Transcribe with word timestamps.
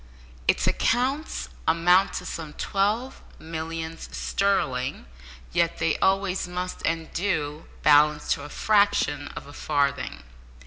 Its 0.47 0.65
accounts 0.65 1.47
amount 1.67 2.13
to 2.13 2.25
some 2.25 2.53
twelve 2.53 3.21
millions 3.37 4.09
sterling, 4.11 5.05
yet 5.53 5.77
they 5.77 5.95
always 5.99 6.47
must, 6.47 6.81
and 6.87 7.13
do, 7.13 7.67
balance 7.83 8.27
to 8.33 8.41
a 8.41 8.49
fraction 8.49 9.27
of 9.35 9.45
a 9.45 9.53
farthing. 9.53 10.23